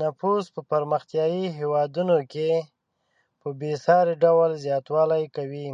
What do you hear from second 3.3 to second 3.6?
په